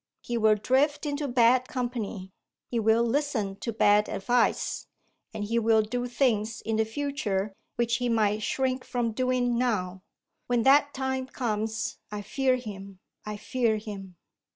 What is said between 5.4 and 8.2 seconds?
he will do things in the future which he